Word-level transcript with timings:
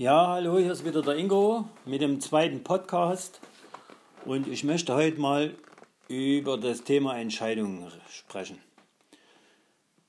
Ja, 0.00 0.28
hallo, 0.28 0.58
hier 0.58 0.72
ist 0.72 0.86
wieder 0.86 1.02
der 1.02 1.16
Ingo 1.16 1.66
mit 1.84 2.00
dem 2.00 2.20
zweiten 2.20 2.64
Podcast 2.64 3.38
und 4.24 4.48
ich 4.48 4.64
möchte 4.64 4.94
heute 4.94 5.20
mal 5.20 5.54
über 6.08 6.56
das 6.56 6.84
Thema 6.84 7.18
Entscheidungen 7.18 7.86
sprechen. 8.08 8.56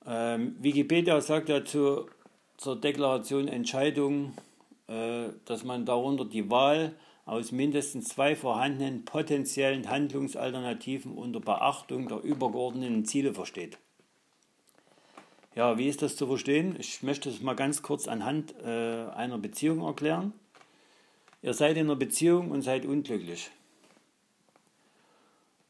Ähm, 0.05 0.55
Wikipedia 0.61 1.19
sagt 1.19 1.49
dazu 1.49 2.05
zur 2.55 2.79
Deklaration 2.79 3.49
Entscheidung, 3.49 4.31
äh, 4.87 5.27
dass 5.43 5.65
man 5.65 5.85
darunter 5.85 6.23
die 6.23 6.49
Wahl 6.49 6.95
aus 7.25 7.51
mindestens 7.51 8.07
zwei 8.07 8.37
vorhandenen 8.37 9.03
potenziellen 9.03 9.89
Handlungsalternativen 9.89 11.11
unter 11.11 11.41
Beachtung 11.41 12.07
der 12.07 12.21
übergeordneten 12.21 13.03
Ziele 13.03 13.33
versteht. 13.33 13.77
Ja, 15.53 15.77
wie 15.77 15.89
ist 15.89 16.01
das 16.01 16.15
zu 16.15 16.27
verstehen? 16.27 16.75
Ich 16.79 17.03
möchte 17.03 17.29
es 17.29 17.41
mal 17.41 17.55
ganz 17.55 17.81
kurz 17.81 18.07
anhand 18.07 18.55
äh, 18.63 19.07
einer 19.09 19.37
Beziehung 19.37 19.81
erklären. 19.81 20.33
Ihr 21.41 21.53
seid 21.53 21.75
in 21.75 21.87
einer 21.87 21.97
Beziehung 21.97 22.51
und 22.51 22.61
seid 22.61 22.85
unglücklich. 22.85 23.51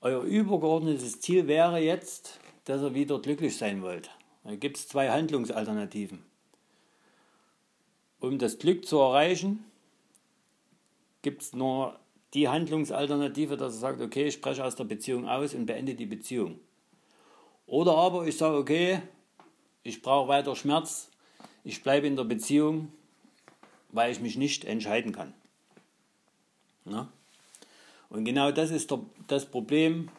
Euer 0.01 0.21
übergeordnetes 0.21 1.19
Ziel 1.19 1.47
wäre 1.47 1.79
jetzt, 1.79 2.39
dass 2.65 2.81
ihr 2.81 2.93
wieder 2.93 3.19
glücklich 3.19 3.57
sein 3.57 3.81
wollt. 3.81 4.11
Da 4.43 4.55
gibt 4.55 4.77
es 4.77 4.87
zwei 4.87 5.09
Handlungsalternativen. 5.09 6.23
Um 8.19 8.37
das 8.37 8.59
Glück 8.59 8.85
zu 8.85 8.99
erreichen, 8.99 9.63
gibt 11.23 11.41
es 11.41 11.53
nur 11.53 11.99
die 12.35 12.47
Handlungsalternative, 12.47 13.57
dass 13.57 13.73
er 13.75 13.79
sagt, 13.79 14.01
okay, 14.01 14.27
ich 14.27 14.35
spreche 14.35 14.63
aus 14.63 14.75
der 14.75 14.83
Beziehung 14.83 15.27
aus 15.27 15.55
und 15.55 15.65
beende 15.65 15.95
die 15.95 16.05
Beziehung. 16.05 16.59
Oder 17.65 17.95
aber 17.95 18.27
ich 18.27 18.37
sage, 18.37 18.57
okay, 18.57 19.01
ich 19.83 20.01
brauche 20.01 20.27
weiter 20.27 20.55
Schmerz, 20.55 21.09
ich 21.63 21.83
bleibe 21.83 22.07
in 22.07 22.15
der 22.15 22.23
Beziehung, 22.23 22.91
weil 23.89 24.11
ich 24.11 24.19
mich 24.19 24.37
nicht 24.37 24.65
entscheiden 24.65 25.11
kann. 25.11 25.33
Na? 26.85 27.11
Und 28.09 28.25
genau 28.25 28.51
das 28.51 28.71
ist 28.71 28.91
der, 28.91 28.99
das 29.27 29.45
Problem 29.45 30.09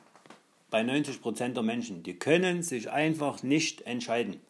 bei 0.71 0.81
90% 0.81 1.53
der 1.53 1.63
Menschen. 1.63 2.03
Die 2.03 2.19
können 2.19 2.63
sich 2.63 2.91
einfach 2.91 3.43
nicht 3.43 3.83
entscheiden. 3.83 4.41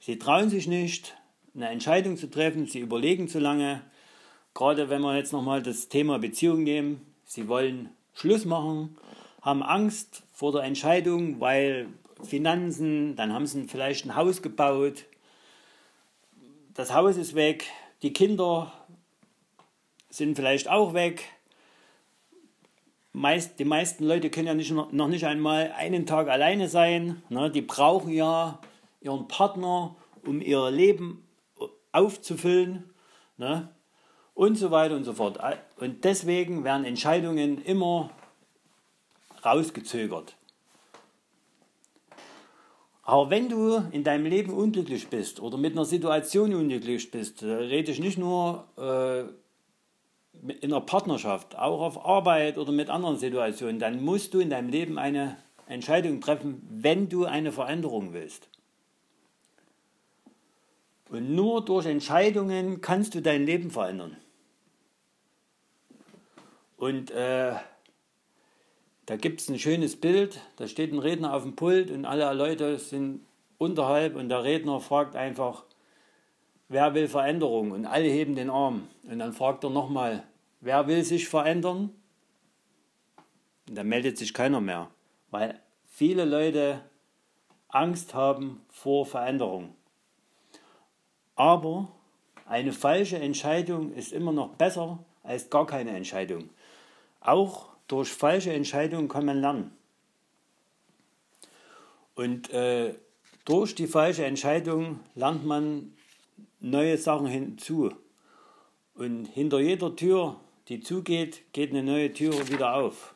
Sie 0.00 0.18
trauen 0.18 0.50
sich 0.50 0.66
nicht, 0.66 1.16
eine 1.54 1.70
Entscheidung 1.70 2.16
zu 2.16 2.28
treffen, 2.30 2.66
sie 2.66 2.80
überlegen 2.80 3.28
zu 3.28 3.38
lange. 3.38 3.82
Gerade 4.54 4.90
wenn 4.90 5.02
wir 5.02 5.16
jetzt 5.16 5.32
nochmal 5.32 5.62
das 5.62 5.88
Thema 5.88 6.18
Beziehung 6.18 6.62
nehmen, 6.62 7.00
sie 7.24 7.48
wollen 7.48 7.88
Schluss 8.12 8.44
machen, 8.44 8.96
haben 9.40 9.62
Angst 9.62 10.22
vor 10.32 10.52
der 10.52 10.62
Entscheidung, 10.62 11.40
weil 11.40 11.88
Finanzen, 12.22 13.16
dann 13.16 13.32
haben 13.32 13.46
sie 13.46 13.68
vielleicht 13.68 14.06
ein 14.06 14.16
Haus 14.16 14.42
gebaut, 14.42 15.04
das 16.78 16.94
Haus 16.94 17.16
ist 17.16 17.34
weg, 17.34 17.66
die 18.02 18.12
Kinder 18.12 18.72
sind 20.10 20.36
vielleicht 20.36 20.68
auch 20.68 20.94
weg. 20.94 21.24
Meist, 23.12 23.58
die 23.58 23.64
meisten 23.64 24.04
Leute 24.04 24.30
können 24.30 24.46
ja 24.46 24.54
nicht, 24.54 24.70
noch 24.70 25.08
nicht 25.08 25.26
einmal 25.26 25.72
einen 25.76 26.06
Tag 26.06 26.28
alleine 26.28 26.68
sein. 26.68 27.20
Ne? 27.30 27.50
Die 27.50 27.62
brauchen 27.62 28.12
ja 28.12 28.60
ihren 29.00 29.26
Partner, 29.26 29.96
um 30.24 30.40
ihr 30.40 30.70
Leben 30.70 31.26
aufzufüllen. 31.90 32.88
Ne? 33.38 33.68
Und 34.34 34.56
so 34.56 34.70
weiter 34.70 34.94
und 34.94 35.02
so 35.02 35.14
fort. 35.14 35.40
Und 35.78 36.04
deswegen 36.04 36.62
werden 36.62 36.84
Entscheidungen 36.84 37.60
immer 37.64 38.10
rausgezögert. 39.44 40.37
Aber 43.08 43.30
wenn 43.30 43.48
du 43.48 43.82
in 43.90 44.04
deinem 44.04 44.26
Leben 44.26 44.52
unglücklich 44.52 45.08
bist 45.08 45.40
oder 45.40 45.56
mit 45.56 45.72
einer 45.72 45.86
Situation 45.86 46.52
unglücklich 46.52 47.10
bist, 47.10 47.42
rede 47.42 47.90
ich 47.90 48.00
nicht 48.00 48.18
nur 48.18 48.68
äh, 48.76 49.20
in 50.60 50.70
einer 50.70 50.82
Partnerschaft, 50.82 51.56
auch 51.56 51.80
auf 51.80 52.04
Arbeit 52.04 52.58
oder 52.58 52.70
mit 52.70 52.90
anderen 52.90 53.16
Situationen, 53.16 53.78
dann 53.78 54.04
musst 54.04 54.34
du 54.34 54.40
in 54.40 54.50
deinem 54.50 54.68
Leben 54.68 54.98
eine 54.98 55.38
Entscheidung 55.68 56.20
treffen, 56.20 56.60
wenn 56.68 57.08
du 57.08 57.24
eine 57.24 57.50
Veränderung 57.50 58.12
willst. 58.12 58.50
Und 61.08 61.34
nur 61.34 61.64
durch 61.64 61.86
Entscheidungen 61.86 62.82
kannst 62.82 63.14
du 63.14 63.22
dein 63.22 63.46
Leben 63.46 63.70
verändern. 63.70 64.18
Und 66.76 67.10
äh, 67.10 67.54
da 69.08 69.16
gibt 69.16 69.40
es 69.40 69.48
ein 69.48 69.58
schönes 69.58 69.96
Bild, 69.96 70.38
da 70.56 70.68
steht 70.68 70.92
ein 70.92 70.98
Redner 70.98 71.32
auf 71.32 71.42
dem 71.42 71.56
Pult 71.56 71.90
und 71.90 72.04
alle 72.04 72.30
Leute 72.34 72.78
sind 72.78 73.26
unterhalb 73.56 74.16
und 74.16 74.28
der 74.28 74.44
Redner 74.44 74.80
fragt 74.80 75.16
einfach, 75.16 75.64
wer 76.68 76.92
will 76.92 77.08
Veränderung? 77.08 77.70
Und 77.70 77.86
alle 77.86 78.08
heben 78.08 78.34
den 78.34 78.50
Arm. 78.50 78.86
Und 79.04 79.18
dann 79.18 79.32
fragt 79.32 79.64
er 79.64 79.70
nochmal, 79.70 80.24
wer 80.60 80.88
will 80.88 81.04
sich 81.04 81.26
verändern? 81.26 81.88
Und 83.66 83.78
dann 83.78 83.88
meldet 83.88 84.18
sich 84.18 84.34
keiner 84.34 84.60
mehr, 84.60 84.90
weil 85.30 85.58
viele 85.86 86.26
Leute 86.26 86.82
Angst 87.68 88.12
haben 88.12 88.60
vor 88.68 89.06
Veränderung. 89.06 89.74
Aber 91.34 91.88
eine 92.44 92.74
falsche 92.74 93.16
Entscheidung 93.16 93.90
ist 93.94 94.12
immer 94.12 94.32
noch 94.32 94.50
besser 94.50 94.98
als 95.22 95.48
gar 95.48 95.66
keine 95.66 95.92
Entscheidung. 95.92 96.50
Auch 97.20 97.67
durch 97.88 98.10
falsche 98.10 98.52
Entscheidungen 98.52 99.08
kann 99.08 99.24
man 99.24 99.40
lernen. 99.40 99.72
Und 102.14 102.50
äh, 102.50 102.94
durch 103.44 103.74
die 103.74 103.86
falsche 103.86 104.24
Entscheidung 104.24 105.00
lernt 105.14 105.44
man 105.44 105.94
neue 106.60 106.98
Sachen 106.98 107.26
hinzu. 107.26 107.90
Und 108.94 109.26
hinter 109.26 109.60
jeder 109.60 109.94
Tür, 109.96 110.38
die 110.68 110.80
zugeht, 110.80 111.52
geht 111.52 111.70
eine 111.70 111.82
neue 111.82 112.12
Tür 112.12 112.48
wieder 112.48 112.74
auf. 112.74 113.14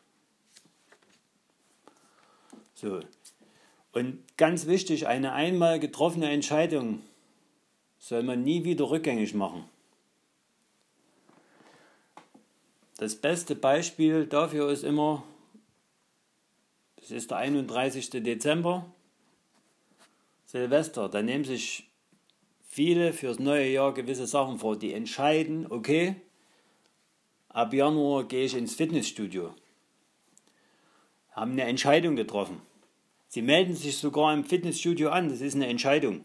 So. 2.75 3.01
Und 3.93 4.23
ganz 4.37 4.67
wichtig, 4.67 5.07
eine 5.07 5.33
einmal 5.33 5.79
getroffene 5.79 6.31
Entscheidung 6.31 7.03
soll 7.99 8.23
man 8.23 8.43
nie 8.43 8.65
wieder 8.65 8.89
rückgängig 8.89 9.35
machen. 9.35 9.65
Das 13.03 13.17
beste 13.17 13.57
Beispiel 13.57 14.27
dafür 14.27 14.71
ist 14.71 14.85
immer, 14.85 15.25
das 16.95 17.11
ist 17.11 17.33
der 17.33 17.39
31. 17.39 18.11
Dezember, 18.11 18.95
Silvester. 20.45 21.09
Da 21.09 21.21
nehmen 21.21 21.43
sich 21.43 21.91
viele 22.63 23.13
fürs 23.13 23.41
neue 23.41 23.69
Jahr 23.69 23.93
gewisse 23.93 24.29
Sachen 24.29 24.61
vor. 24.61 24.79
Die 24.79 24.93
entscheiden, 24.93 25.67
okay, 25.69 26.15
ab 27.49 27.75
Januar 27.75 28.23
gehe 28.23 28.45
ich 28.45 28.55
ins 28.55 28.77
Fitnessstudio. 28.77 29.53
Haben 31.33 31.51
eine 31.55 31.65
Entscheidung 31.65 32.15
getroffen. 32.15 32.63
Sie 33.27 33.43
melden 33.43 33.75
sich 33.75 33.97
sogar 33.97 34.33
im 34.33 34.45
Fitnessstudio 34.45 35.11
an. 35.11 35.29
Das 35.29 35.41
ist 35.41 35.57
eine 35.57 35.67
Entscheidung. 35.67 36.25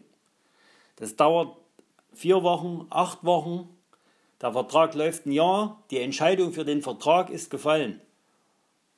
Das 0.94 1.16
dauert 1.16 1.56
vier 2.14 2.44
Wochen, 2.44 2.86
acht 2.90 3.24
Wochen, 3.24 3.68
der 4.40 4.52
Vertrag 4.52 4.94
läuft 4.94 5.26
ein 5.26 5.32
Jahr, 5.32 5.82
die 5.90 6.00
Entscheidung 6.00 6.52
für 6.52 6.64
den 6.64 6.82
Vertrag 6.82 7.30
ist 7.30 7.50
gefallen. 7.50 8.00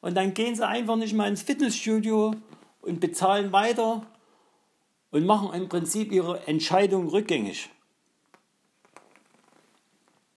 Und 0.00 0.16
dann 0.16 0.34
gehen 0.34 0.54
sie 0.54 0.66
einfach 0.66 0.96
nicht 0.96 1.14
mal 1.14 1.28
ins 1.28 1.42
Fitnessstudio 1.42 2.34
und 2.82 3.00
bezahlen 3.00 3.52
weiter 3.52 4.06
und 5.10 5.26
machen 5.26 5.52
im 5.54 5.68
Prinzip 5.68 6.12
ihre 6.12 6.46
Entscheidung 6.46 7.08
rückgängig. 7.08 7.68